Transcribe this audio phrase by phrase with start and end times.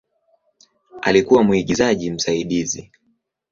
[1.01, 2.91] Alikuwa mwigizaji msaidizi.